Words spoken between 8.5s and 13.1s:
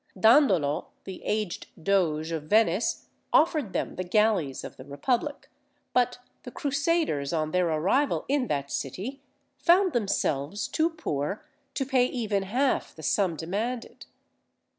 city, found themselves too poor to pay even half the